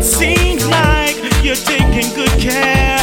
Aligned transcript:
Seems 0.00 0.66
like 0.68 1.16
you're 1.44 1.54
taking 1.54 2.14
good 2.14 2.30
care 2.40 2.95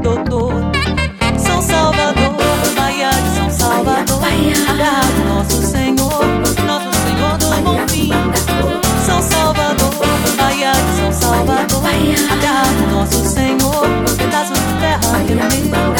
doutor. 0.00 0.52
São 1.38 1.62
Salvador, 1.62 2.34
Bahia 2.76 3.10
de 3.10 3.36
São 3.36 3.50
Salvador, 3.50 4.20
terra 4.20 5.00
do 5.16 5.24
nosso 5.28 5.62
Senhor, 5.62 6.24
nosso 6.66 6.90
Senhor 7.02 7.38
do 7.38 7.62
bom 7.62 7.88
fim. 7.88 8.10
São 9.04 9.22
Salvador, 9.22 9.92
Bahia 10.36 10.72
de 10.72 10.96
São 10.96 11.12
Salvador, 11.12 11.82
terra 12.40 12.62
do 12.78 12.94
nosso 12.94 13.24
Senhor, 13.24 13.86
pedaço 14.16 14.52
de 14.52 14.80
terra 14.80 15.24
que 15.26 15.32
é 15.32 15.99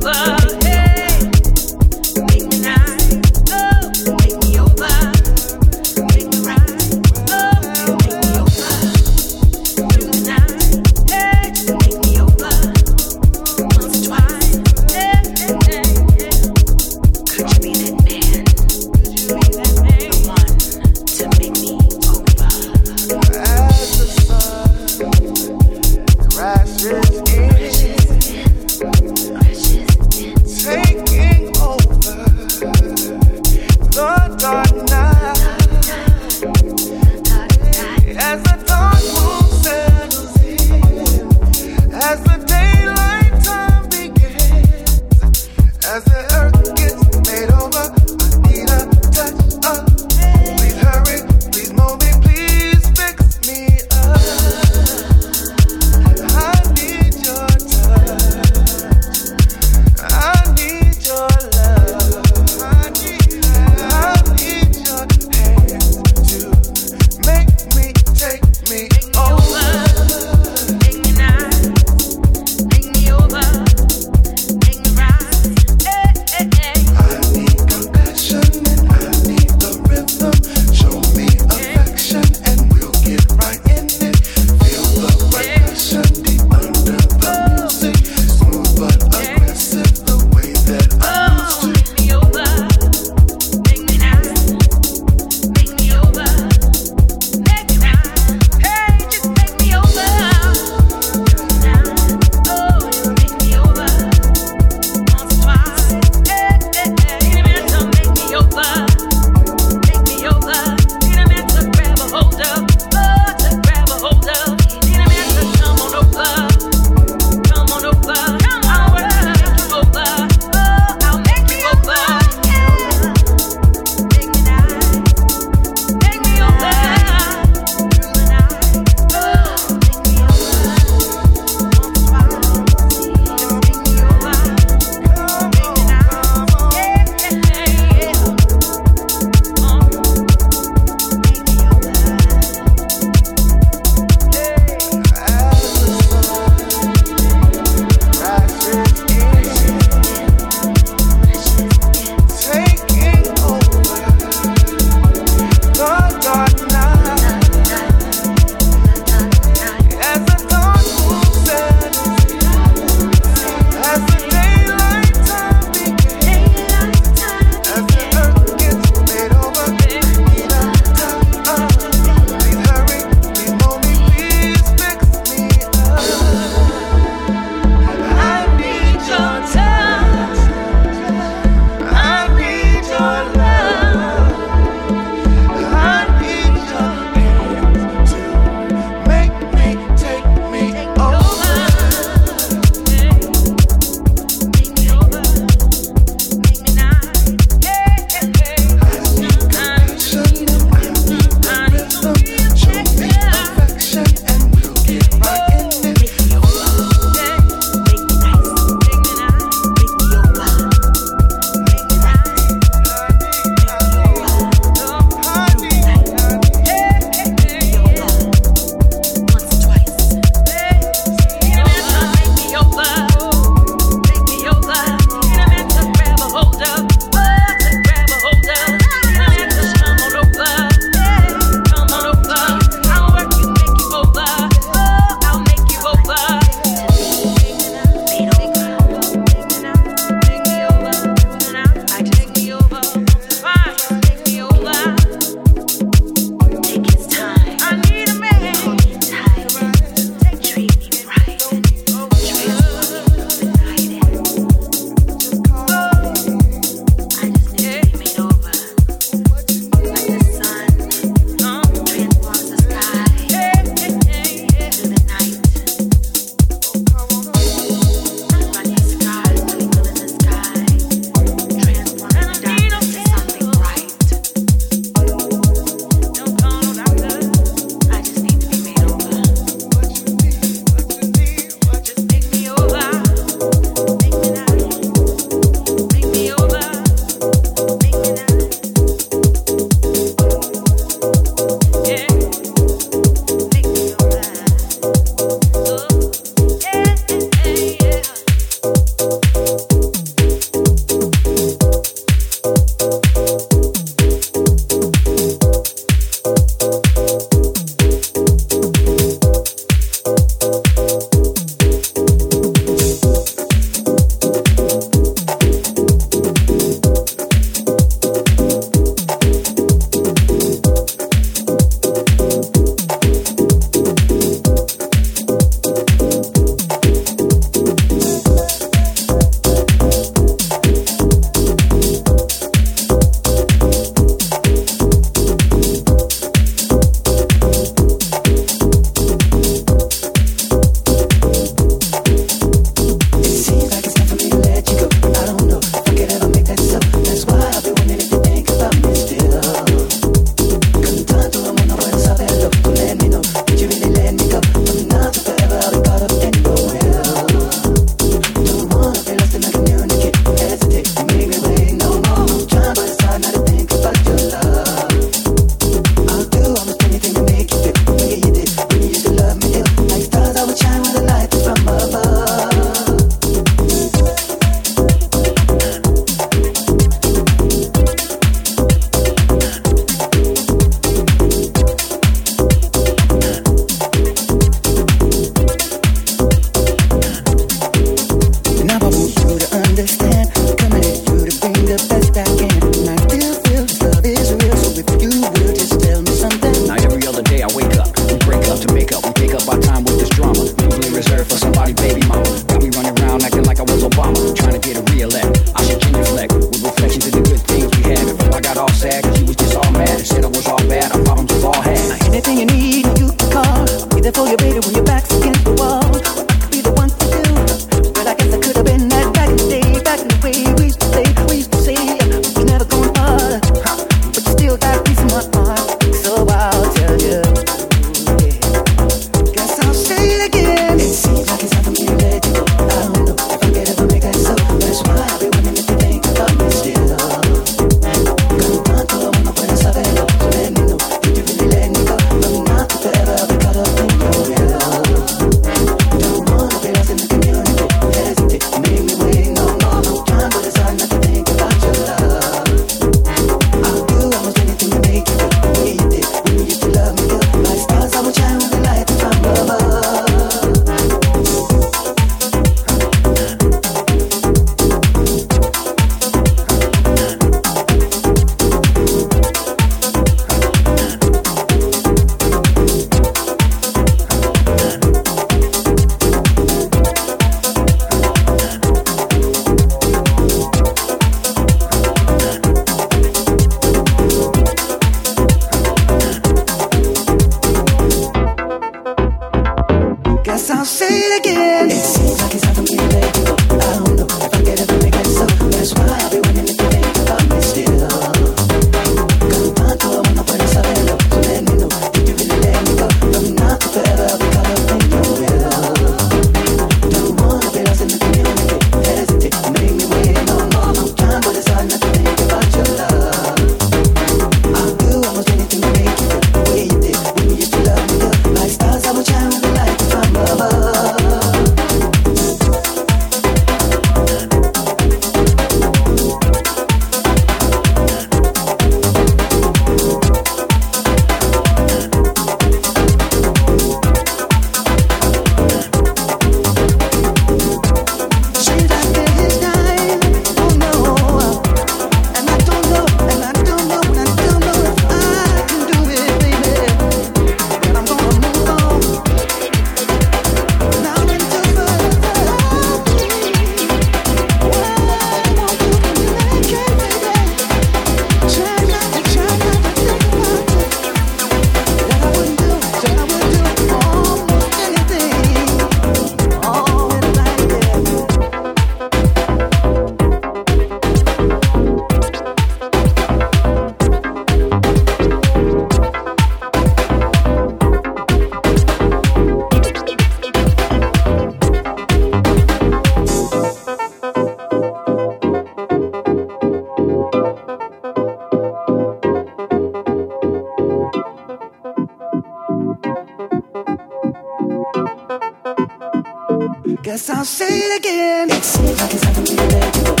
Guess 596.91 597.09
I'll 597.09 597.23
say 597.23 597.47
it 597.47 597.79
again. 597.79 598.27
Like 598.27 598.93
it's 598.93 600.00